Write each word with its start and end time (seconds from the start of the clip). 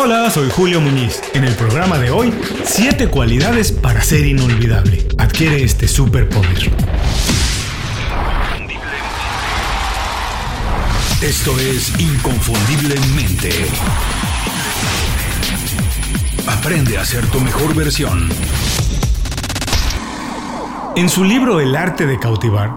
Hola, 0.00 0.30
soy 0.30 0.48
Julio 0.48 0.80
Muñiz. 0.80 1.20
En 1.34 1.42
el 1.42 1.56
programa 1.56 1.98
de 1.98 2.12
hoy, 2.12 2.32
7 2.62 3.08
cualidades 3.08 3.72
para 3.72 4.00
ser 4.00 4.24
inolvidable. 4.26 5.08
Adquiere 5.18 5.64
este 5.64 5.88
superpoder. 5.88 6.70
Esto 11.20 11.58
es 11.58 11.98
Inconfundiblemente. 11.98 13.50
Aprende 16.46 16.96
a 16.96 17.04
ser 17.04 17.26
tu 17.26 17.40
mejor 17.40 17.74
versión. 17.74 18.28
En 20.94 21.08
su 21.08 21.24
libro 21.24 21.58
El 21.58 21.74
arte 21.74 22.06
de 22.06 22.20
cautivar, 22.20 22.70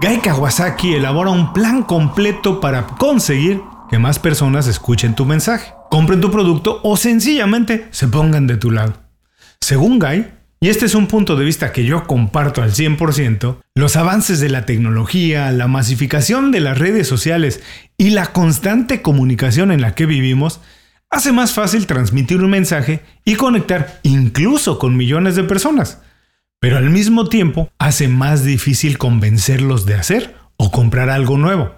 Gai 0.00 0.20
Kawasaki 0.20 0.94
elabora 0.94 1.30
un 1.30 1.52
plan 1.52 1.82
completo 1.82 2.60
para 2.60 2.86
conseguir 2.86 3.64
que 3.90 3.98
más 3.98 4.20
personas 4.20 4.68
escuchen 4.68 5.16
tu 5.16 5.24
mensaje, 5.24 5.74
compren 5.90 6.20
tu 6.20 6.30
producto 6.30 6.80
o 6.82 6.96
sencillamente 6.96 7.88
se 7.90 8.08
pongan 8.08 8.46
de 8.46 8.56
tu 8.56 8.70
lado. 8.70 8.94
Según 9.60 9.98
Guy, 9.98 10.26
y 10.60 10.68
este 10.68 10.86
es 10.86 10.94
un 10.94 11.06
punto 11.06 11.36
de 11.36 11.44
vista 11.44 11.72
que 11.72 11.84
yo 11.84 12.06
comparto 12.06 12.62
al 12.62 12.72
100%, 12.72 13.58
los 13.76 13.96
avances 13.96 14.40
de 14.40 14.48
la 14.48 14.66
tecnología, 14.66 15.52
la 15.52 15.68
masificación 15.68 16.50
de 16.50 16.60
las 16.60 16.78
redes 16.78 17.06
sociales 17.06 17.62
y 17.96 18.10
la 18.10 18.26
constante 18.32 19.00
comunicación 19.00 19.70
en 19.70 19.80
la 19.80 19.94
que 19.94 20.06
vivimos 20.06 20.60
hace 21.10 21.32
más 21.32 21.52
fácil 21.52 21.86
transmitir 21.86 22.42
un 22.42 22.50
mensaje 22.50 23.00
y 23.24 23.36
conectar 23.36 24.00
incluso 24.02 24.80
con 24.80 24.96
millones 24.96 25.36
de 25.36 25.44
personas, 25.44 26.02
pero 26.60 26.76
al 26.76 26.90
mismo 26.90 27.28
tiempo 27.28 27.70
hace 27.78 28.08
más 28.08 28.44
difícil 28.44 28.98
convencerlos 28.98 29.86
de 29.86 29.94
hacer 29.94 30.34
o 30.56 30.72
comprar 30.72 31.08
algo 31.08 31.38
nuevo. 31.38 31.72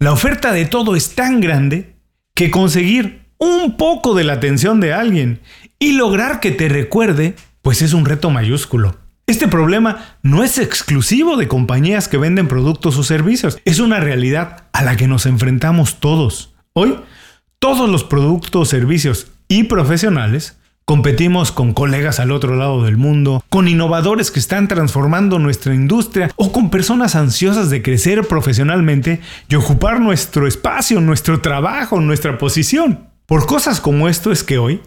La 0.00 0.12
oferta 0.12 0.52
de 0.52 0.66
todo 0.66 0.96
es 0.96 1.14
tan 1.14 1.40
grande 1.40 1.96
que 2.34 2.50
conseguir 2.50 3.27
un 3.38 3.76
poco 3.76 4.14
de 4.14 4.24
la 4.24 4.34
atención 4.34 4.80
de 4.80 4.92
alguien 4.92 5.40
y 5.78 5.92
lograr 5.92 6.40
que 6.40 6.50
te 6.50 6.68
recuerde, 6.68 7.34
pues 7.62 7.82
es 7.82 7.92
un 7.92 8.04
reto 8.04 8.30
mayúsculo. 8.30 8.96
Este 9.26 9.48
problema 9.48 10.16
no 10.22 10.42
es 10.42 10.58
exclusivo 10.58 11.36
de 11.36 11.48
compañías 11.48 12.08
que 12.08 12.16
venden 12.16 12.48
productos 12.48 12.96
o 12.96 13.02
servicios, 13.02 13.58
es 13.64 13.78
una 13.78 14.00
realidad 14.00 14.64
a 14.72 14.82
la 14.82 14.96
que 14.96 15.06
nos 15.06 15.26
enfrentamos 15.26 16.00
todos. 16.00 16.54
Hoy, 16.72 16.98
todos 17.58 17.90
los 17.90 18.04
productos, 18.04 18.68
servicios 18.68 19.28
y 19.48 19.64
profesionales 19.64 20.58
Competimos 20.88 21.52
con 21.52 21.74
colegas 21.74 22.18
al 22.18 22.32
otro 22.32 22.56
lado 22.56 22.82
del 22.82 22.96
mundo, 22.96 23.44
con 23.50 23.68
innovadores 23.68 24.30
que 24.30 24.38
están 24.38 24.68
transformando 24.68 25.38
nuestra 25.38 25.74
industria 25.74 26.30
o 26.36 26.50
con 26.50 26.70
personas 26.70 27.14
ansiosas 27.14 27.68
de 27.68 27.82
crecer 27.82 28.26
profesionalmente 28.26 29.20
y 29.50 29.56
ocupar 29.56 30.00
nuestro 30.00 30.46
espacio, 30.46 31.02
nuestro 31.02 31.42
trabajo, 31.42 32.00
nuestra 32.00 32.38
posición. 32.38 33.00
Por 33.28 33.44
cosas 33.44 33.82
como 33.82 34.08
esto 34.08 34.32
es 34.32 34.42
que 34.42 34.56
hoy, 34.56 34.80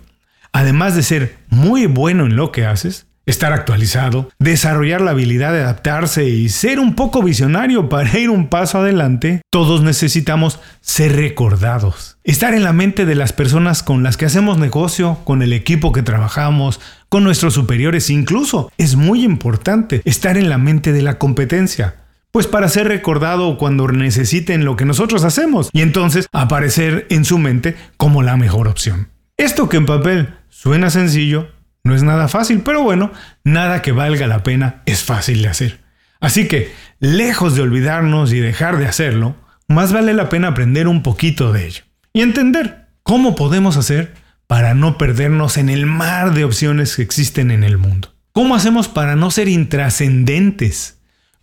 además 0.52 0.96
de 0.96 1.04
ser 1.04 1.38
muy 1.50 1.86
bueno 1.86 2.26
en 2.26 2.36
lo 2.36 2.52
que 2.52 2.66
haces, 2.66 3.06
estar 3.28 3.54
actualizado, 3.54 4.32
desarrollar 4.40 5.00
la 5.00 5.12
habilidad 5.12 5.54
de 5.54 5.62
adaptarse 5.62 6.28
y 6.28 6.50
ser 6.50 6.80
un 6.80 6.96
poco 6.96 7.22
visionario 7.22 7.88
para 7.88 8.18
ir 8.18 8.32
un 8.32 8.48
paso 8.48 8.80
adelante, 8.80 9.44
todos 9.52 9.84
necesitamos 9.84 10.60
ser 10.80 11.16
recordados. 11.18 12.18
Estar 12.24 12.56
en 12.56 12.64
la 12.64 12.74
mente 12.74 13.06
de 13.06 13.14
las 13.14 13.32
personas 13.32 13.84
con 13.84 14.02
las 14.02 14.18
que 14.18 14.26
hacemos 14.26 14.58
negocio, 14.58 15.20
con 15.24 15.44
el 15.44 15.54
equipo 15.54 15.92
que 15.92 16.02
trabajamos, 16.02 16.80
con 17.10 17.24
nuestros 17.24 17.54
superiores 17.54 18.10
incluso. 18.10 18.72
Es 18.80 18.96
muy 18.96 19.24
importante 19.24 20.02
estar 20.04 20.36
en 20.36 20.50
la 20.50 20.58
mente 20.58 20.94
de 20.94 21.04
la 21.04 21.20
competencia. 21.20 22.01
Pues 22.32 22.48
para 22.48 22.70
ser 22.70 22.88
recordado 22.88 23.58
cuando 23.58 23.88
necesiten 23.90 24.64
lo 24.64 24.76
que 24.76 24.86
nosotros 24.86 25.24
hacemos 25.26 25.70
y 25.74 25.82
entonces 25.82 26.28
aparecer 26.32 27.08
en 27.10 27.26
su 27.26 27.38
mente 27.38 27.76
como 27.98 28.24
la 28.24 28.38
mejor 28.38 28.68
opción. 28.68 29.10
Esto 29.38 29.68
que 29.68 29.78
en 29.78 29.86
papel 29.86 30.36
suena 30.50 30.90
sencillo, 30.90 31.50
no 31.84 31.96
es 31.96 32.04
nada 32.04 32.28
fácil, 32.28 32.62
pero 32.64 32.84
bueno, 32.84 33.12
nada 33.44 33.82
que 33.82 33.92
valga 33.92 34.28
la 34.28 34.44
pena 34.44 34.82
es 34.86 35.04
fácil 35.04 35.42
de 35.42 35.50
hacer. 35.50 35.80
Así 36.22 36.48
que, 36.48 36.72
lejos 37.00 37.56
de 37.56 37.64
olvidarnos 37.64 38.32
y 38.32 38.40
dejar 38.40 38.78
de 38.78 38.86
hacerlo, 38.86 39.36
más 39.68 39.92
vale 39.92 40.14
la 40.14 40.30
pena 40.30 40.50
aprender 40.50 40.88
un 40.88 41.02
poquito 41.02 41.52
de 41.52 41.66
ello 41.66 41.84
y 42.14 42.22
entender 42.22 42.88
cómo 43.04 43.36
podemos 43.36 43.76
hacer 43.76 44.14
para 44.48 44.74
no 44.74 44.98
perdernos 44.98 45.58
en 45.58 45.70
el 45.70 45.86
mar 45.86 46.34
de 46.34 46.44
opciones 46.44 46.96
que 46.96 47.02
existen 47.02 47.52
en 47.52 47.64
el 47.64 47.78
mundo. 47.78 48.14
¿Cómo 48.34 48.56
hacemos 48.56 48.88
para 48.88 49.16
no 49.16 49.32
ser 49.32 49.48
intrascendentes? 49.48 51.01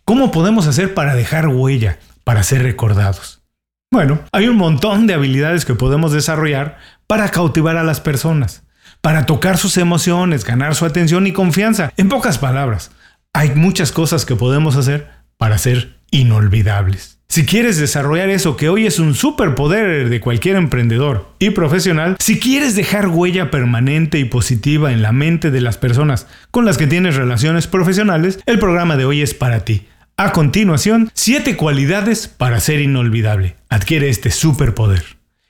¿Cómo 0.09 0.31
podemos 0.31 0.65
hacer 0.65 0.95
para 0.95 1.13
dejar 1.13 1.49
huella, 1.49 1.99
para 2.23 2.41
ser 2.41 2.63
recordados? 2.63 3.43
Bueno, 3.93 4.21
hay 4.31 4.47
un 4.47 4.57
montón 4.57 5.05
de 5.05 5.13
habilidades 5.13 5.65
que 5.65 5.75
podemos 5.75 6.11
desarrollar 6.11 6.79
para 7.05 7.29
cautivar 7.29 7.77
a 7.77 7.83
las 7.83 8.01
personas 8.01 8.63
para 9.01 9.27
tocar 9.27 9.59
sus 9.59 9.77
emociones, 9.77 10.45
ganar 10.45 10.73
su 10.73 10.85
atención 10.85 11.27
y 11.27 11.31
confianza. 11.31 11.93
En 11.95 12.09
pocas 12.09 12.39
palabras, 12.39 12.89
hay 13.33 13.51
muchas 13.53 13.91
cosas 13.91 14.25
que 14.25 14.35
podemos 14.35 14.77
hacer 14.77 15.09
para 15.37 15.59
ser 15.59 15.99
inolvidables. 16.09 17.19
Si 17.27 17.45
quieres 17.45 17.77
desarrollar 17.77 18.29
eso 18.29 18.57
que 18.57 18.67
hoy 18.67 18.87
es 18.87 18.97
un 18.97 19.13
superpoder 19.13 20.09
de 20.09 20.21
cualquier 20.21 20.55
emprendedor 20.55 21.35
y 21.37 21.51
profesional, 21.51 22.17
si 22.19 22.39
quieres 22.39 22.75
dejar 22.75 23.09
huella 23.09 23.51
permanente 23.51 24.17
y 24.17 24.25
positiva 24.25 24.91
en 24.91 25.03
la 25.03 25.11
mente 25.11 25.51
de 25.51 25.61
las 25.61 25.77
personas 25.77 26.25
con 26.49 26.65
las 26.65 26.79
que 26.79 26.87
tienes 26.87 27.15
relaciones 27.15 27.67
profesionales, 27.67 28.39
el 28.47 28.57
programa 28.57 28.97
de 28.97 29.05
hoy 29.05 29.21
es 29.21 29.35
para 29.35 29.63
ti. 29.63 29.85
A 30.21 30.33
continuación, 30.33 31.09
7 31.13 31.55
cualidades 31.55 32.27
para 32.27 32.59
ser 32.59 32.81
inolvidable. 32.81 33.55
Adquiere 33.69 34.09
este 34.09 34.31
superpoder. 34.31 35.01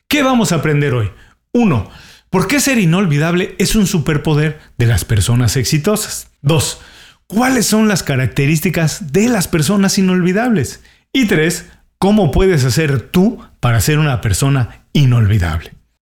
¿Qué 0.08 0.22
vamos 0.22 0.52
a 0.52 0.58
aprender 0.58 0.94
hoy? 0.94 1.10
1. 1.54 1.90
¿Por 2.30 2.46
qué 2.46 2.60
ser 2.60 2.78
inolvidable 2.78 3.56
es 3.58 3.74
un 3.74 3.88
superpoder 3.88 4.60
de 4.78 4.86
las 4.86 5.06
personas 5.06 5.58
exitosas? 5.58 6.30
2. 6.44 6.82
¿Cuáles 7.26 7.66
son 7.66 7.88
las 7.88 8.04
características 8.04 9.12
de 9.12 9.28
las 9.28 9.48
personas 9.48 9.98
inolvidables? 9.98 10.82
Y 11.12 11.26
3. 11.26 11.66
¿Cómo 11.98 12.30
puedes 12.30 12.64
hacer 12.64 13.02
tú 13.02 13.40
para 13.60 13.82
ser 13.82 13.98
una 13.98 14.22
persona 14.22 14.86
inolvidable? 14.94 15.79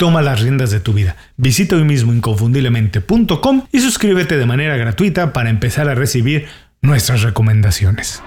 Toma 0.00 0.22
las 0.22 0.40
riendas 0.40 0.70
de 0.70 0.80
tu 0.80 0.94
vida. 0.94 1.14
Visita 1.36 1.76
hoy 1.76 1.84
mismo 1.84 2.14
inconfundiblemente.com 2.14 3.66
y 3.70 3.80
suscríbete 3.80 4.38
de 4.38 4.46
manera 4.46 4.78
gratuita 4.78 5.34
para 5.34 5.50
empezar 5.50 5.90
a 5.90 5.94
recibir 5.94 6.46
nuestras 6.80 7.20
recomendaciones. 7.20 8.22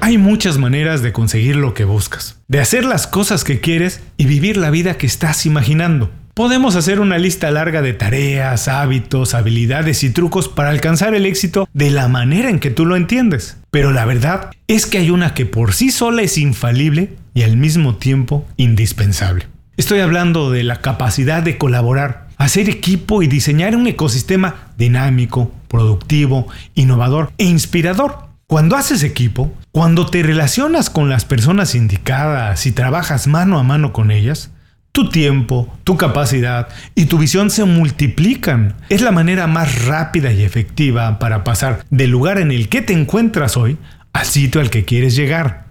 Hay 0.00 0.16
muchas 0.16 0.58
maneras 0.58 1.02
de 1.02 1.12
conseguir 1.12 1.56
lo 1.56 1.74
que 1.74 1.82
buscas, 1.82 2.40
de 2.46 2.60
hacer 2.60 2.84
las 2.84 3.08
cosas 3.08 3.42
que 3.42 3.58
quieres 3.58 4.00
y 4.16 4.26
vivir 4.26 4.56
la 4.56 4.70
vida 4.70 4.96
que 4.96 5.08
estás 5.08 5.44
imaginando. 5.44 6.08
Podemos 6.34 6.76
hacer 6.76 7.00
una 7.00 7.18
lista 7.18 7.50
larga 7.50 7.82
de 7.82 7.94
tareas, 7.94 8.68
hábitos, 8.68 9.34
habilidades 9.34 10.04
y 10.04 10.10
trucos 10.10 10.48
para 10.48 10.70
alcanzar 10.70 11.16
el 11.16 11.26
éxito 11.26 11.68
de 11.72 11.90
la 11.90 12.06
manera 12.06 12.48
en 12.48 12.60
que 12.60 12.70
tú 12.70 12.86
lo 12.86 12.94
entiendes. 12.94 13.56
Pero 13.72 13.90
la 13.90 14.04
verdad 14.04 14.52
es 14.68 14.86
que 14.86 14.98
hay 14.98 15.10
una 15.10 15.34
que 15.34 15.46
por 15.46 15.72
sí 15.72 15.90
sola 15.90 16.22
es 16.22 16.38
infalible 16.38 17.16
y 17.38 17.44
al 17.44 17.56
mismo 17.56 17.94
tiempo 17.94 18.44
indispensable. 18.56 19.46
Estoy 19.76 20.00
hablando 20.00 20.50
de 20.50 20.64
la 20.64 20.80
capacidad 20.80 21.40
de 21.40 21.56
colaborar, 21.56 22.26
hacer 22.36 22.68
equipo 22.68 23.22
y 23.22 23.28
diseñar 23.28 23.76
un 23.76 23.86
ecosistema 23.86 24.72
dinámico, 24.76 25.52
productivo, 25.68 26.48
innovador 26.74 27.30
e 27.38 27.44
inspirador 27.44 28.26
cuando 28.48 28.74
haces 28.74 29.04
equipo, 29.04 29.52
cuando 29.70 30.06
te 30.06 30.24
relacionas 30.24 30.90
con 30.90 31.08
las 31.08 31.24
personas 31.24 31.76
indicadas 31.76 32.66
y 32.66 32.72
trabajas 32.72 33.28
mano 33.28 33.60
a 33.60 33.62
mano 33.62 33.92
con 33.92 34.10
ellas, 34.10 34.50
tu 34.90 35.08
tiempo, 35.08 35.72
tu 35.84 35.96
capacidad 35.96 36.66
y 36.96 37.04
tu 37.04 37.18
visión 37.18 37.50
se 37.50 37.64
multiplican. 37.64 38.74
Es 38.88 39.00
la 39.00 39.12
manera 39.12 39.46
más 39.46 39.84
rápida 39.84 40.32
y 40.32 40.42
efectiva 40.42 41.20
para 41.20 41.44
pasar 41.44 41.84
del 41.90 42.10
lugar 42.10 42.38
en 42.38 42.50
el 42.50 42.68
que 42.68 42.82
te 42.82 42.94
encuentras 42.94 43.56
hoy 43.56 43.78
al 44.12 44.26
sitio 44.26 44.60
al 44.60 44.70
que 44.70 44.84
quieres 44.84 45.14
llegar. 45.14 45.67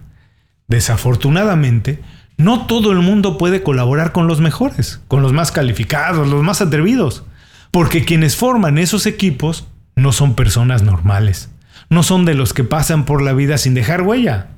Desafortunadamente, 0.68 2.00
no 2.36 2.66
todo 2.66 2.92
el 2.92 2.98
mundo 2.98 3.36
puede 3.36 3.62
colaborar 3.62 4.12
con 4.12 4.26
los 4.26 4.40
mejores, 4.40 5.00
con 5.08 5.22
los 5.22 5.32
más 5.32 5.50
calificados, 5.50 6.28
los 6.28 6.42
más 6.42 6.60
atrevidos, 6.60 7.24
porque 7.70 8.04
quienes 8.04 8.36
forman 8.36 8.78
esos 8.78 9.06
equipos 9.06 9.66
no 9.96 10.12
son 10.12 10.34
personas 10.34 10.82
normales 10.82 11.50
no 11.90 12.02
son 12.02 12.24
de 12.24 12.34
los 12.34 12.52
que 12.52 12.64
pasan 12.64 13.04
por 13.04 13.22
la 13.22 13.32
vida 13.32 13.58
sin 13.58 13.74
dejar 13.74 14.02
huella. 14.02 14.48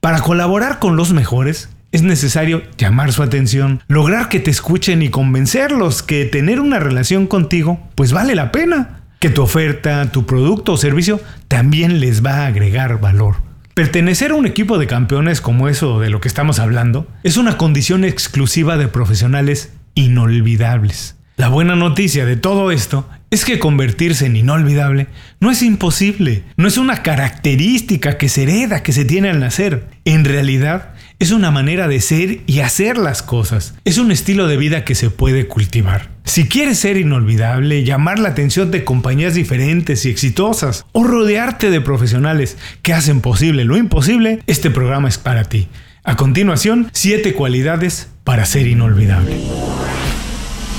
Para 0.00 0.20
colaborar 0.20 0.78
con 0.78 0.96
los 0.96 1.12
mejores, 1.12 1.70
es 1.92 2.02
necesario 2.02 2.62
llamar 2.76 3.12
su 3.12 3.22
atención, 3.22 3.82
lograr 3.86 4.28
que 4.28 4.40
te 4.40 4.50
escuchen 4.50 5.02
y 5.02 5.10
convencerlos 5.10 6.02
que 6.02 6.24
tener 6.24 6.60
una 6.60 6.80
relación 6.80 7.26
contigo 7.26 7.78
pues 7.94 8.12
vale 8.12 8.34
la 8.34 8.50
pena, 8.50 9.02
que 9.20 9.30
tu 9.30 9.42
oferta, 9.42 10.10
tu 10.10 10.26
producto 10.26 10.72
o 10.72 10.76
servicio 10.76 11.20
también 11.48 12.00
les 12.00 12.24
va 12.24 12.42
a 12.42 12.46
agregar 12.46 13.00
valor. 13.00 13.36
Pertenecer 13.74 14.30
a 14.30 14.36
un 14.36 14.46
equipo 14.46 14.78
de 14.78 14.86
campeones 14.86 15.40
como 15.40 15.68
eso 15.68 15.98
de 15.98 16.08
lo 16.08 16.20
que 16.20 16.28
estamos 16.28 16.60
hablando 16.60 17.08
es 17.24 17.36
una 17.36 17.56
condición 17.56 18.04
exclusiva 18.04 18.76
de 18.76 18.86
profesionales 18.86 19.72
inolvidables. 19.94 21.16
La 21.36 21.48
buena 21.48 21.74
noticia 21.74 22.24
de 22.24 22.36
todo 22.36 22.70
esto 22.70 23.08
es 23.32 23.44
que 23.44 23.58
convertirse 23.58 24.26
en 24.26 24.36
inolvidable 24.36 25.08
no 25.40 25.50
es 25.50 25.60
imposible, 25.64 26.44
no 26.56 26.68
es 26.68 26.78
una 26.78 27.02
característica 27.02 28.16
que 28.16 28.28
se 28.28 28.44
hereda, 28.44 28.84
que 28.84 28.92
se 28.92 29.04
tiene 29.04 29.28
al 29.28 29.40
nacer. 29.40 29.88
En 30.04 30.24
realidad, 30.24 30.93
es 31.18 31.30
una 31.30 31.50
manera 31.50 31.88
de 31.88 32.00
ser 32.00 32.40
y 32.46 32.60
hacer 32.60 32.98
las 32.98 33.22
cosas. 33.22 33.74
Es 33.84 33.98
un 33.98 34.10
estilo 34.12 34.46
de 34.46 34.56
vida 34.56 34.84
que 34.84 34.94
se 34.94 35.10
puede 35.10 35.46
cultivar. 35.46 36.10
Si 36.24 36.48
quieres 36.48 36.78
ser 36.78 36.96
inolvidable, 36.96 37.84
llamar 37.84 38.18
la 38.18 38.30
atención 38.30 38.70
de 38.70 38.84
compañías 38.84 39.34
diferentes 39.34 40.04
y 40.04 40.10
exitosas, 40.10 40.86
o 40.92 41.04
rodearte 41.04 41.70
de 41.70 41.80
profesionales 41.80 42.56
que 42.82 42.92
hacen 42.92 43.20
posible 43.20 43.64
lo 43.64 43.76
imposible, 43.76 44.40
este 44.46 44.70
programa 44.70 45.08
es 45.08 45.18
para 45.18 45.44
ti. 45.44 45.68
A 46.02 46.16
continuación, 46.16 46.90
7 46.92 47.34
cualidades 47.34 48.08
para 48.24 48.44
ser 48.44 48.66
inolvidable. 48.66 49.36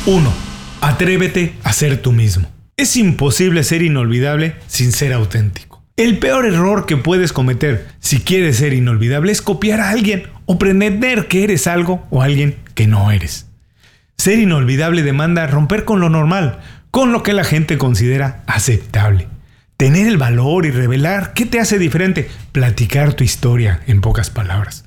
1 0.05 0.45
Atrévete 0.81 1.53
a 1.63 1.73
ser 1.73 1.99
tú 1.99 2.11
mismo. 2.11 2.47
Es 2.77 2.95
imposible 2.95 3.63
ser 3.63 3.81
inolvidable 3.81 4.55
sin 4.67 4.91
ser 4.91 5.13
auténtico. 5.13 5.74
El 5.97 6.19
peor 6.19 6.45
error 6.45 6.85
que 6.85 6.97
puedes 6.97 7.31
cometer 7.31 7.87
si 8.01 8.19
quieres 8.19 8.57
ser 8.57 8.73
inolvidable 8.73 9.31
es 9.31 9.41
copiar 9.41 9.79
a 9.79 9.91
alguien 9.91 10.23
o 10.45 10.59
pretender 10.59 11.29
que 11.29 11.45
eres 11.45 11.67
algo 11.67 12.05
o 12.09 12.21
alguien 12.21 12.57
que 12.73 12.85
no 12.85 13.11
eres. 13.11 13.47
Ser 14.17 14.39
inolvidable 14.39 15.03
demanda 15.03 15.47
romper 15.47 15.85
con 15.85 16.01
lo 16.01 16.09
normal, 16.09 16.59
con 16.91 17.13
lo 17.13 17.23
que 17.23 17.31
la 17.31 17.45
gente 17.45 17.77
considera 17.77 18.43
aceptable. 18.45 19.29
Tener 19.77 20.07
el 20.07 20.17
valor 20.17 20.65
y 20.65 20.71
revelar 20.71 21.33
qué 21.33 21.45
te 21.45 21.61
hace 21.61 21.79
diferente, 21.79 22.29
platicar 22.51 23.13
tu 23.13 23.23
historia 23.23 23.79
en 23.87 24.01
pocas 24.01 24.29
palabras. 24.29 24.84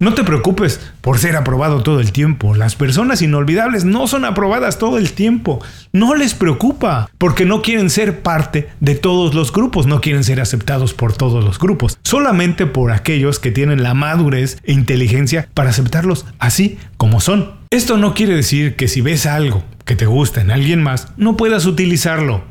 No 0.00 0.14
te 0.14 0.22
preocupes 0.22 0.78
por 1.00 1.18
ser 1.18 1.34
aprobado 1.34 1.82
todo 1.82 1.98
el 1.98 2.12
tiempo. 2.12 2.54
Las 2.54 2.76
personas 2.76 3.20
inolvidables 3.20 3.84
no 3.84 4.06
son 4.06 4.24
aprobadas 4.24 4.78
todo 4.78 4.96
el 4.96 5.10
tiempo. 5.10 5.60
No 5.92 6.14
les 6.14 6.34
preocupa 6.34 7.10
porque 7.18 7.44
no 7.44 7.62
quieren 7.62 7.90
ser 7.90 8.20
parte 8.20 8.68
de 8.78 8.94
todos 8.94 9.34
los 9.34 9.52
grupos, 9.52 9.88
no 9.88 10.00
quieren 10.00 10.22
ser 10.22 10.40
aceptados 10.40 10.94
por 10.94 11.14
todos 11.14 11.44
los 11.44 11.58
grupos. 11.58 11.98
Solamente 12.04 12.64
por 12.64 12.92
aquellos 12.92 13.40
que 13.40 13.50
tienen 13.50 13.82
la 13.82 13.92
madurez 13.92 14.58
e 14.62 14.72
inteligencia 14.72 15.48
para 15.52 15.70
aceptarlos 15.70 16.26
así 16.38 16.78
como 16.96 17.20
son. 17.20 17.54
Esto 17.70 17.96
no 17.96 18.14
quiere 18.14 18.36
decir 18.36 18.76
que 18.76 18.86
si 18.86 19.00
ves 19.00 19.26
algo 19.26 19.64
que 19.84 19.96
te 19.96 20.06
gusta 20.06 20.40
en 20.40 20.52
alguien 20.52 20.80
más, 20.80 21.08
no 21.16 21.36
puedas 21.36 21.66
utilizarlo. 21.66 22.44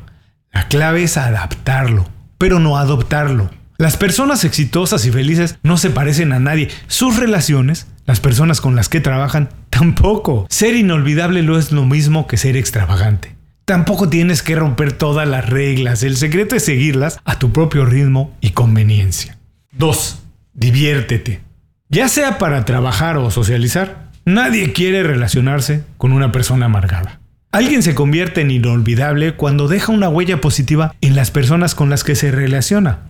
La 0.52 0.68
clave 0.68 1.04
es 1.04 1.16
adaptarlo, 1.16 2.04
pero 2.36 2.58
no 2.58 2.76
adoptarlo. 2.76 3.48
Las 3.80 3.96
personas 3.96 4.42
exitosas 4.42 5.06
y 5.06 5.12
felices 5.12 5.60
no 5.62 5.76
se 5.76 5.90
parecen 5.90 6.32
a 6.32 6.40
nadie. 6.40 6.68
Sus 6.88 7.16
relaciones, 7.16 7.86
las 8.06 8.18
personas 8.18 8.60
con 8.60 8.74
las 8.74 8.88
que 8.88 9.00
trabajan, 9.00 9.50
tampoco. 9.70 10.48
Ser 10.50 10.74
inolvidable 10.74 11.44
no 11.44 11.56
es 11.56 11.70
lo 11.70 11.84
mismo 11.84 12.26
que 12.26 12.38
ser 12.38 12.56
extravagante. 12.56 13.36
Tampoco 13.64 14.08
tienes 14.08 14.42
que 14.42 14.56
romper 14.56 14.94
todas 14.94 15.28
las 15.28 15.48
reglas. 15.48 16.02
El 16.02 16.16
secreto 16.16 16.56
es 16.56 16.64
seguirlas 16.64 17.20
a 17.24 17.38
tu 17.38 17.52
propio 17.52 17.84
ritmo 17.84 18.36
y 18.40 18.50
conveniencia. 18.50 19.38
2. 19.76 20.22
Diviértete. 20.54 21.40
Ya 21.88 22.08
sea 22.08 22.36
para 22.38 22.64
trabajar 22.64 23.16
o 23.16 23.30
socializar, 23.30 24.10
nadie 24.24 24.72
quiere 24.72 25.04
relacionarse 25.04 25.84
con 25.98 26.10
una 26.10 26.32
persona 26.32 26.66
amargada. 26.66 27.20
Alguien 27.52 27.84
se 27.84 27.94
convierte 27.94 28.40
en 28.40 28.50
inolvidable 28.50 29.34
cuando 29.34 29.68
deja 29.68 29.92
una 29.92 30.08
huella 30.08 30.40
positiva 30.40 30.96
en 31.00 31.14
las 31.14 31.30
personas 31.30 31.76
con 31.76 31.90
las 31.90 32.02
que 32.02 32.16
se 32.16 32.32
relaciona 32.32 33.06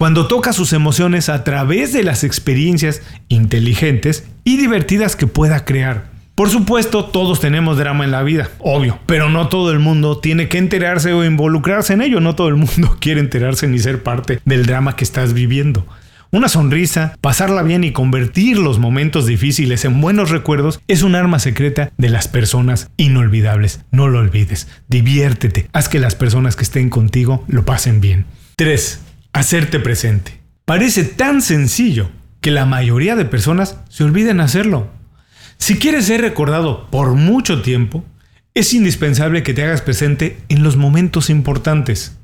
cuando 0.00 0.28
toca 0.28 0.54
sus 0.54 0.72
emociones 0.72 1.28
a 1.28 1.44
través 1.44 1.92
de 1.92 2.02
las 2.02 2.24
experiencias 2.24 3.02
inteligentes 3.28 4.24
y 4.44 4.56
divertidas 4.56 5.14
que 5.14 5.26
pueda 5.26 5.66
crear. 5.66 6.10
Por 6.34 6.48
supuesto, 6.48 7.04
todos 7.04 7.38
tenemos 7.38 7.76
drama 7.76 8.04
en 8.04 8.10
la 8.10 8.22
vida, 8.22 8.48
obvio, 8.60 8.98
pero 9.04 9.28
no 9.28 9.48
todo 9.48 9.70
el 9.72 9.78
mundo 9.78 10.16
tiene 10.16 10.48
que 10.48 10.56
enterarse 10.56 11.12
o 11.12 11.22
involucrarse 11.22 11.92
en 11.92 12.00
ello, 12.00 12.20
no 12.20 12.34
todo 12.34 12.48
el 12.48 12.56
mundo 12.56 12.96
quiere 13.00 13.20
enterarse 13.20 13.68
ni 13.68 13.78
ser 13.78 14.02
parte 14.02 14.40
del 14.46 14.64
drama 14.64 14.96
que 14.96 15.04
estás 15.04 15.34
viviendo. 15.34 15.86
Una 16.30 16.48
sonrisa, 16.48 17.14
pasarla 17.20 17.62
bien 17.62 17.84
y 17.84 17.92
convertir 17.92 18.56
los 18.56 18.78
momentos 18.78 19.26
difíciles 19.26 19.84
en 19.84 20.00
buenos 20.00 20.30
recuerdos 20.30 20.80
es 20.88 21.02
un 21.02 21.14
arma 21.14 21.40
secreta 21.40 21.92
de 21.98 22.08
las 22.08 22.26
personas 22.26 22.88
inolvidables. 22.96 23.82
No 23.90 24.08
lo 24.08 24.20
olvides, 24.20 24.66
diviértete, 24.88 25.68
haz 25.74 25.90
que 25.90 25.98
las 25.98 26.14
personas 26.14 26.56
que 26.56 26.62
estén 26.62 26.88
contigo 26.88 27.44
lo 27.48 27.66
pasen 27.66 28.00
bien. 28.00 28.24
3 28.56 29.09
hacerte 29.32 29.80
presente. 29.80 30.40
Parece 30.64 31.04
tan 31.04 31.42
sencillo 31.42 32.10
que 32.40 32.50
la 32.50 32.66
mayoría 32.66 33.16
de 33.16 33.24
personas 33.24 33.78
se 33.88 34.04
olviden 34.04 34.40
hacerlo. 34.40 34.88
Si 35.58 35.78
quieres 35.78 36.06
ser 36.06 36.22
recordado 36.22 36.88
por 36.90 37.14
mucho 37.14 37.60
tiempo, 37.60 38.04
es 38.54 38.72
indispensable 38.72 39.42
que 39.42 39.54
te 39.54 39.62
hagas 39.62 39.82
presente 39.82 40.38
en 40.48 40.62
los 40.62 40.76
momentos 40.76 41.30
importantes. 41.30 42.16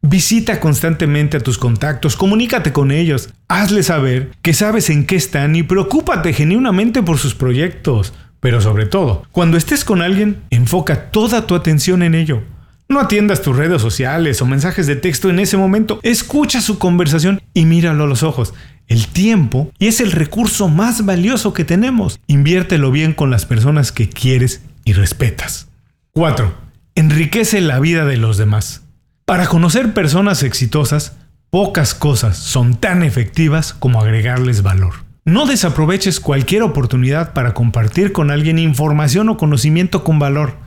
Visita 0.00 0.60
constantemente 0.60 1.38
a 1.38 1.40
tus 1.40 1.58
contactos, 1.58 2.14
comunícate 2.16 2.72
con 2.72 2.90
ellos, 2.90 3.30
hazles 3.48 3.86
saber 3.86 4.32
que 4.42 4.52
sabes 4.52 4.90
en 4.90 5.06
qué 5.06 5.16
están 5.16 5.56
y 5.56 5.62
preocúpate 5.62 6.32
genuinamente 6.32 7.02
por 7.02 7.18
sus 7.18 7.34
proyectos. 7.34 8.12
Pero 8.40 8.60
sobre 8.60 8.84
todo, 8.84 9.24
cuando 9.32 9.56
estés 9.56 9.84
con 9.84 10.02
alguien, 10.02 10.42
enfoca 10.50 11.10
toda 11.10 11.46
tu 11.46 11.54
atención 11.54 12.02
en 12.02 12.14
ello. 12.14 12.42
No 12.86 13.00
atiendas 13.00 13.40
tus 13.40 13.56
redes 13.56 13.80
sociales 13.80 14.42
o 14.42 14.46
mensajes 14.46 14.86
de 14.86 14.96
texto 14.96 15.30
en 15.30 15.38
ese 15.38 15.56
momento. 15.56 16.00
Escucha 16.02 16.60
su 16.60 16.78
conversación 16.78 17.40
y 17.54 17.64
míralo 17.64 18.04
a 18.04 18.06
los 18.06 18.22
ojos. 18.22 18.52
El 18.88 19.06
tiempo 19.08 19.72
es 19.78 20.00
el 20.00 20.12
recurso 20.12 20.68
más 20.68 21.06
valioso 21.06 21.54
que 21.54 21.64
tenemos. 21.64 22.20
Inviértelo 22.26 22.90
bien 22.90 23.14
con 23.14 23.30
las 23.30 23.46
personas 23.46 23.90
que 23.90 24.10
quieres 24.10 24.62
y 24.84 24.92
respetas. 24.92 25.68
4. 26.12 26.54
Enriquece 26.94 27.62
la 27.62 27.80
vida 27.80 28.04
de 28.04 28.18
los 28.18 28.36
demás. 28.36 28.82
Para 29.24 29.46
conocer 29.46 29.94
personas 29.94 30.42
exitosas, 30.42 31.16
pocas 31.48 31.94
cosas 31.94 32.36
son 32.36 32.74
tan 32.74 33.02
efectivas 33.02 33.72
como 33.72 34.02
agregarles 34.02 34.62
valor. 34.62 34.92
No 35.24 35.46
desaproveches 35.46 36.20
cualquier 36.20 36.62
oportunidad 36.62 37.32
para 37.32 37.54
compartir 37.54 38.12
con 38.12 38.30
alguien 38.30 38.58
información 38.58 39.30
o 39.30 39.38
conocimiento 39.38 40.04
con 40.04 40.18
valor. 40.18 40.58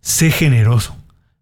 Sé 0.00 0.30
generoso 0.30 0.96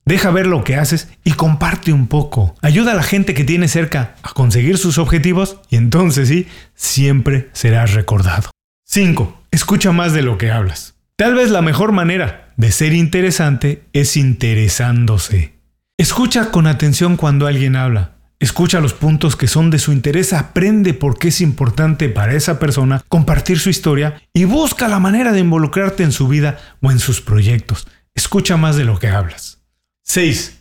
Deja 0.06 0.30
ver 0.30 0.46
lo 0.46 0.64
que 0.64 0.76
haces 0.76 1.08
y 1.24 1.32
comparte 1.32 1.92
un 1.92 2.08
poco. 2.08 2.54
Ayuda 2.60 2.92
a 2.92 2.96
la 2.96 3.02
gente 3.02 3.32
que 3.32 3.44
tiene 3.44 3.68
cerca 3.68 4.16
a 4.22 4.32
conseguir 4.32 4.76
sus 4.76 4.98
objetivos 4.98 5.60
y 5.70 5.76
entonces 5.76 6.28
sí, 6.28 6.46
siempre 6.74 7.48
serás 7.52 7.94
recordado. 7.94 8.50
5. 8.86 9.42
Escucha 9.50 9.92
más 9.92 10.12
de 10.12 10.22
lo 10.22 10.36
que 10.36 10.50
hablas. 10.50 10.94
Tal 11.16 11.34
vez 11.34 11.50
la 11.50 11.62
mejor 11.62 11.92
manera 11.92 12.52
de 12.56 12.70
ser 12.70 12.92
interesante 12.92 13.84
es 13.92 14.16
interesándose. 14.16 15.54
Escucha 15.96 16.50
con 16.50 16.66
atención 16.66 17.16
cuando 17.16 17.46
alguien 17.46 17.76
habla. 17.76 18.14
Escucha 18.40 18.80
los 18.80 18.92
puntos 18.92 19.36
que 19.36 19.46
son 19.46 19.70
de 19.70 19.78
su 19.78 19.92
interés, 19.92 20.32
aprende 20.32 20.92
por 20.92 21.18
qué 21.18 21.28
es 21.28 21.40
importante 21.40 22.08
para 22.08 22.34
esa 22.34 22.58
persona 22.58 23.02
compartir 23.08 23.58
su 23.58 23.70
historia 23.70 24.20
y 24.34 24.44
busca 24.44 24.88
la 24.88 24.98
manera 24.98 25.32
de 25.32 25.40
involucrarte 25.40 26.02
en 26.02 26.12
su 26.12 26.28
vida 26.28 26.58
o 26.82 26.90
en 26.90 26.98
sus 26.98 27.20
proyectos. 27.20 27.86
Escucha 28.14 28.56
más 28.56 28.76
de 28.76 28.84
lo 28.84 28.98
que 28.98 29.08
hablas. 29.08 29.53
6. 30.06 30.60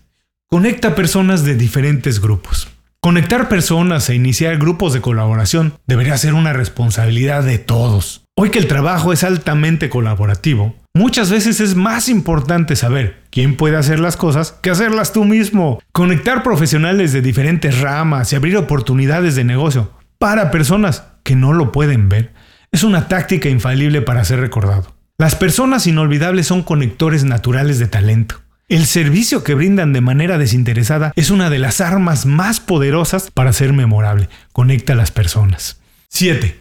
Conecta 0.49 0.95
personas 0.95 1.43
de 1.43 1.55
diferentes 1.55 2.21
grupos. 2.21 2.69
Conectar 3.01 3.49
personas 3.49 4.09
e 4.09 4.15
iniciar 4.15 4.57
grupos 4.57 4.93
de 4.93 5.01
colaboración 5.01 5.73
debería 5.85 6.17
ser 6.17 6.33
una 6.33 6.53
responsabilidad 6.53 7.43
de 7.43 7.59
todos. 7.59 8.23
Hoy 8.35 8.49
que 8.49 8.59
el 8.59 8.67
trabajo 8.67 9.11
es 9.11 9.25
altamente 9.25 9.89
colaborativo, 9.89 10.75
muchas 10.95 11.29
veces 11.29 11.59
es 11.59 11.75
más 11.75 12.07
importante 12.07 12.77
saber 12.77 13.21
quién 13.29 13.57
puede 13.57 13.75
hacer 13.75 13.99
las 13.99 14.15
cosas 14.15 14.53
que 14.53 14.69
hacerlas 14.69 15.11
tú 15.11 15.25
mismo. 15.25 15.79
Conectar 15.91 16.41
profesionales 16.41 17.11
de 17.11 17.21
diferentes 17.21 17.81
ramas 17.81 18.31
y 18.31 18.37
abrir 18.37 18.55
oportunidades 18.55 19.35
de 19.35 19.43
negocio 19.43 19.91
para 20.17 20.51
personas 20.51 21.03
que 21.23 21.35
no 21.35 21.51
lo 21.51 21.73
pueden 21.73 22.07
ver 22.07 22.33
es 22.71 22.83
una 22.83 23.09
táctica 23.09 23.49
infalible 23.49 24.01
para 24.01 24.23
ser 24.23 24.39
recordado. 24.39 24.95
Las 25.17 25.35
personas 25.35 25.85
inolvidables 25.85 26.47
son 26.47 26.63
conectores 26.63 27.25
naturales 27.25 27.77
de 27.77 27.87
talento. 27.87 28.42
El 28.69 28.85
servicio 28.85 29.43
que 29.43 29.55
brindan 29.55 29.91
de 29.91 29.99
manera 29.99 30.37
desinteresada 30.37 31.11
es 31.17 31.29
una 31.29 31.49
de 31.49 31.59
las 31.59 31.81
armas 31.81 32.25
más 32.25 32.61
poderosas 32.61 33.29
para 33.29 33.51
ser 33.51 33.73
memorable. 33.73 34.29
Conecta 34.53 34.93
a 34.93 34.95
las 34.95 35.11
personas. 35.11 35.81
7. 36.09 36.59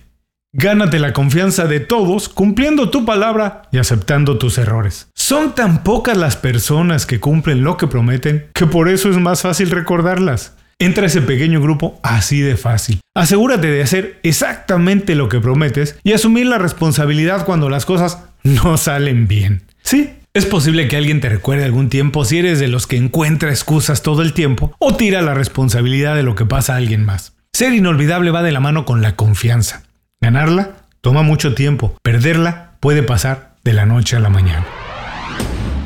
Gánate 0.52 0.98
la 0.98 1.12
confianza 1.12 1.66
de 1.66 1.78
todos 1.78 2.28
cumpliendo 2.28 2.90
tu 2.90 3.04
palabra 3.04 3.62
y 3.70 3.78
aceptando 3.78 4.36
tus 4.36 4.58
errores. 4.58 5.08
Son 5.14 5.54
tan 5.54 5.84
pocas 5.84 6.16
las 6.16 6.36
personas 6.36 7.06
que 7.06 7.20
cumplen 7.20 7.62
lo 7.62 7.76
que 7.76 7.86
prometen 7.86 8.46
que 8.52 8.66
por 8.66 8.88
eso 8.88 9.08
es 9.08 9.16
más 9.16 9.42
fácil 9.42 9.70
recordarlas. 9.70 10.54
Entra 10.80 11.04
a 11.04 11.06
ese 11.06 11.22
pequeño 11.22 11.60
grupo 11.62 12.00
así 12.02 12.40
de 12.40 12.56
fácil. 12.56 13.00
Asegúrate 13.14 13.68
de 13.68 13.82
hacer 13.82 14.18
exactamente 14.24 15.14
lo 15.14 15.28
que 15.28 15.38
prometes 15.38 15.96
y 16.02 16.12
asumir 16.12 16.46
la 16.46 16.58
responsabilidad 16.58 17.46
cuando 17.46 17.70
las 17.70 17.86
cosas 17.86 18.18
no 18.42 18.76
salen 18.76 19.28
bien. 19.28 19.62
Sí, 19.82 20.10
es 20.34 20.46
posible 20.46 20.88
que 20.88 20.96
alguien 20.96 21.20
te 21.20 21.28
recuerde 21.28 21.64
algún 21.64 21.90
tiempo 21.90 22.24
si 22.24 22.38
eres 22.38 22.58
de 22.58 22.68
los 22.68 22.86
que 22.86 22.96
encuentra 22.96 23.50
excusas 23.50 24.02
todo 24.02 24.22
el 24.22 24.32
tiempo 24.32 24.74
o 24.78 24.94
tira 24.96 25.20
la 25.20 25.34
responsabilidad 25.34 26.16
de 26.16 26.22
lo 26.22 26.34
que 26.34 26.46
pasa 26.46 26.72
a 26.72 26.76
alguien 26.76 27.04
más. 27.04 27.34
Ser 27.52 27.74
inolvidable 27.74 28.30
va 28.30 28.42
de 28.42 28.52
la 28.52 28.60
mano 28.60 28.86
con 28.86 29.02
la 29.02 29.14
confianza. 29.14 29.82
Ganarla 30.22 30.76
toma 31.02 31.22
mucho 31.22 31.54
tiempo, 31.54 31.98
perderla 32.02 32.78
puede 32.80 33.02
pasar 33.02 33.56
de 33.62 33.74
la 33.74 33.84
noche 33.84 34.16
a 34.16 34.20
la 34.20 34.30
mañana. 34.30 34.66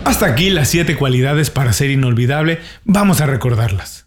Hasta 0.05 0.27
aquí 0.27 0.51
las 0.51 0.69
7 0.69 0.95
cualidades 0.95 1.51
para 1.51 1.73
ser 1.73 1.91
inolvidable, 1.91 2.61
vamos 2.85 3.21
a 3.21 3.27
recordarlas. 3.27 4.07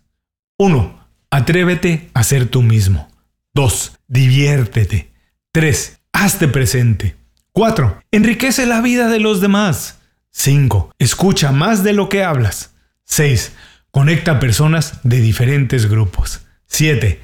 1. 0.57 0.99
Atrévete 1.31 2.09
a 2.13 2.23
ser 2.23 2.45
tú 2.45 2.61
mismo. 2.61 3.09
2. 3.55 3.99
Diviértete. 4.07 5.11
3. 5.51 5.99
Hazte 6.13 6.47
presente. 6.47 7.17
4. 7.51 8.01
Enriquece 8.11 8.65
la 8.65 8.79
vida 8.79 9.09
de 9.09 9.19
los 9.19 9.41
demás. 9.41 9.98
5. 10.39 10.95
Escucha 10.99 11.51
más 11.51 11.83
de 11.83 11.91
lo 11.91 12.07
que 12.07 12.23
hablas. 12.23 12.73
6. 13.03 13.51
Conecta 13.91 14.39
personas 14.39 15.01
de 15.03 15.19
diferentes 15.19 15.89
grupos. 15.89 16.45
7. 16.67 17.19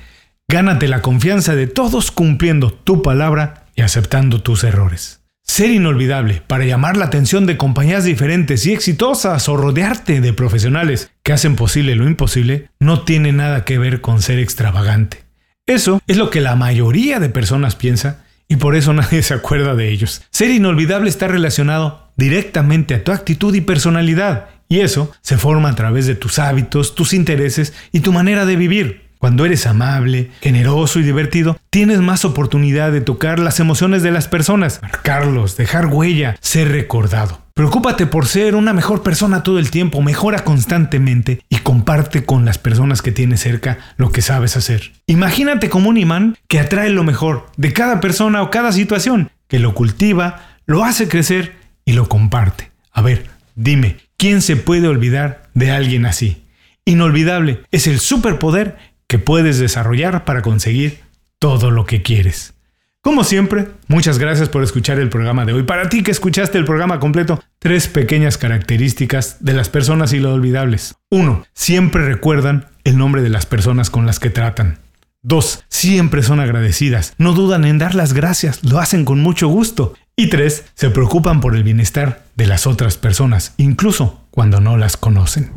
Gánate 0.49 0.89
la 0.89 1.01
confianza 1.01 1.55
de 1.55 1.67
todos 1.67 2.11
cumpliendo 2.11 2.73
tu 2.73 3.01
palabra 3.01 3.67
y 3.73 3.83
aceptando 3.83 4.41
tus 4.41 4.65
errores. 4.65 5.21
Ser 5.43 5.71
inolvidable 5.71 6.43
para 6.45 6.65
llamar 6.65 6.97
la 6.97 7.05
atención 7.05 7.45
de 7.45 7.55
compañías 7.55 8.03
diferentes 8.03 8.65
y 8.65 8.73
exitosas 8.73 9.47
o 9.47 9.55
rodearte 9.55 10.19
de 10.19 10.33
profesionales 10.33 11.09
que 11.23 11.31
hacen 11.31 11.55
posible 11.55 11.95
lo 11.95 12.07
imposible 12.07 12.69
no 12.79 13.03
tiene 13.03 13.31
nada 13.31 13.63
que 13.63 13.77
ver 13.77 14.01
con 14.01 14.21
ser 14.21 14.39
extravagante. 14.39 15.23
Eso 15.65 16.01
es 16.05 16.17
lo 16.17 16.29
que 16.29 16.41
la 16.41 16.57
mayoría 16.57 17.21
de 17.21 17.29
personas 17.29 17.77
piensa 17.77 18.25
y 18.49 18.57
por 18.57 18.75
eso 18.75 18.91
nadie 18.93 19.23
se 19.23 19.35
acuerda 19.35 19.73
de 19.73 19.89
ellos. 19.89 20.23
Ser 20.31 20.51
inolvidable 20.51 21.09
está 21.09 21.29
relacionado 21.29 22.04
directamente 22.15 22.95
a 22.95 23.03
tu 23.03 23.11
actitud 23.11 23.53
y 23.55 23.61
personalidad 23.61 24.49
y 24.67 24.79
eso 24.79 25.11
se 25.21 25.37
forma 25.37 25.69
a 25.69 25.75
través 25.75 26.07
de 26.07 26.15
tus 26.15 26.39
hábitos, 26.39 26.95
tus 26.95 27.13
intereses 27.13 27.73
y 27.91 27.99
tu 27.99 28.11
manera 28.11 28.45
de 28.45 28.55
vivir. 28.55 29.05
Cuando 29.17 29.45
eres 29.45 29.65
amable, 29.65 30.29
generoso 30.41 30.99
y 30.99 31.03
divertido, 31.03 31.57
tienes 31.69 31.99
más 31.99 32.25
oportunidad 32.25 32.91
de 32.91 33.01
tocar 33.01 33.39
las 33.39 33.59
emociones 33.59 34.03
de 34.03 34.11
las 34.11 34.27
personas, 34.27 34.79
marcarlos, 34.81 35.57
dejar 35.57 35.87
huella, 35.87 36.35
ser 36.41 36.71
recordado. 36.71 37.41
Preocúpate 37.53 38.05
por 38.05 38.27
ser 38.27 38.53
una 38.55 38.73
mejor 38.73 39.01
persona 39.01 39.41
todo 39.41 39.57
el 39.57 39.71
tiempo, 39.71 40.01
mejora 40.01 40.43
constantemente 40.43 41.41
y 41.49 41.57
comparte 41.57 42.25
con 42.25 42.43
las 42.43 42.57
personas 42.57 43.01
que 43.01 43.13
tienes 43.13 43.39
cerca 43.39 43.79
lo 43.95 44.11
que 44.11 44.21
sabes 44.21 44.57
hacer. 44.57 44.91
Imagínate 45.07 45.69
como 45.69 45.89
un 45.89 45.97
imán 45.97 46.37
que 46.47 46.59
atrae 46.59 46.89
lo 46.89 47.03
mejor 47.03 47.47
de 47.55 47.71
cada 47.71 48.01
persona 48.01 48.43
o 48.43 48.51
cada 48.51 48.73
situación, 48.73 49.31
que 49.47 49.59
lo 49.59 49.73
cultiva, 49.73 50.49
lo 50.65 50.83
hace 50.83 51.07
crecer 51.07 51.64
y 51.85 51.93
lo 51.93 52.09
comparte. 52.09 52.71
A 52.91 53.01
ver, 53.01 53.27
dime, 53.55 53.97
¿quién 54.17 54.41
se 54.41 54.55
puede 54.55 54.87
olvidar 54.87 55.43
de 55.53 55.71
alguien 55.71 56.05
así? 56.05 56.43
Inolvidable 56.83 57.61
es 57.71 57.87
el 57.87 57.99
superpoder 57.99 58.77
que 59.07 59.19
puedes 59.19 59.59
desarrollar 59.59 60.25
para 60.25 60.41
conseguir 60.41 60.99
todo 61.39 61.71
lo 61.71 61.85
que 61.85 62.01
quieres. 62.01 62.55
Como 63.01 63.23
siempre, 63.23 63.67
muchas 63.87 64.17
gracias 64.17 64.49
por 64.49 64.63
escuchar 64.63 64.99
el 64.99 65.09
programa 65.09 65.45
de 65.45 65.53
hoy. 65.53 65.61
Para 65.61 65.89
ti 65.89 66.01
que 66.01 66.09
escuchaste 66.09 66.57
el 66.57 66.65
programa 66.65 66.99
completo, 66.99 67.39
tres 67.59 67.87
pequeñas 67.87 68.39
características 68.39 69.37
de 69.45 69.53
las 69.53 69.69
personas 69.69 70.11
inolvidables. 70.11 70.95
1. 71.11 71.45
Siempre 71.53 72.03
recuerdan 72.03 72.65
el 72.83 72.97
nombre 72.97 73.21
de 73.21 73.29
las 73.29 73.45
personas 73.45 73.91
con 73.91 74.07
las 74.07 74.19
que 74.19 74.31
tratan. 74.31 74.79
2. 75.21 75.65
Siempre 75.69 76.23
son 76.23 76.39
agradecidas, 76.39 77.13
no 77.19 77.33
dudan 77.33 77.65
en 77.65 77.77
dar 77.77 77.93
las 77.93 78.13
gracias, 78.13 78.63
lo 78.63 78.79
hacen 78.79 79.05
con 79.05 79.19
mucho 79.19 79.49
gusto. 79.49 79.93
Y 80.17 80.29
3. 80.29 80.65
Se 80.75 80.89
preocupan 80.91 81.41
por 81.41 81.57
el 81.57 81.63
bienestar 81.63 82.23
de 82.35 82.47
las 82.47 82.67
otras 82.67 82.97
personas, 82.97 83.53
incluso 83.57 84.21
cuando 84.31 84.61
no 84.61 84.77
las 84.77 84.95
conocen. 84.95 85.51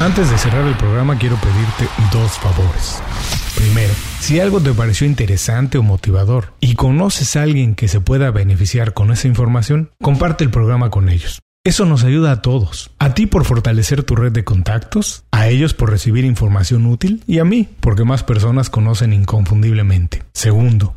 Antes 0.00 0.30
de 0.30 0.38
cerrar 0.38 0.66
el 0.66 0.76
programa 0.76 1.16
quiero 1.16 1.36
pedirte 1.36 1.86
dos 2.12 2.32
favores. 2.38 3.00
Primero, 3.54 3.92
si 4.18 4.40
algo 4.40 4.60
te 4.60 4.72
pareció 4.72 5.06
interesante 5.06 5.78
o 5.78 5.82
motivador 5.82 6.54
y 6.58 6.74
conoces 6.74 7.36
a 7.36 7.42
alguien 7.42 7.76
que 7.76 7.86
se 7.86 8.00
pueda 8.00 8.32
beneficiar 8.32 8.94
con 8.94 9.12
esa 9.12 9.28
información, 9.28 9.90
comparte 10.02 10.42
el 10.42 10.50
programa 10.50 10.90
con 10.90 11.08
ellos. 11.08 11.40
Eso 11.62 11.84
nos 11.84 12.04
ayuda 12.04 12.32
a 12.32 12.42
todos. 12.42 12.90
A 12.98 13.12
ti 13.12 13.26
por 13.26 13.44
fortalecer 13.44 14.02
tu 14.02 14.16
red 14.16 14.32
de 14.32 14.44
contactos, 14.44 15.24
a 15.30 15.48
ellos 15.48 15.74
por 15.74 15.90
recibir 15.90 16.24
información 16.24 16.86
útil 16.86 17.22
y 17.26 17.38
a 17.38 17.44
mí 17.44 17.68
porque 17.80 18.04
más 18.04 18.24
personas 18.24 18.70
conocen 18.70 19.12
inconfundiblemente. 19.12 20.22
Segundo, 20.32 20.96